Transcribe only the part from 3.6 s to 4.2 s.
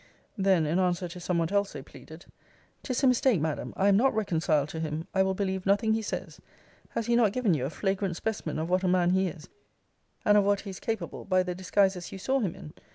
I am not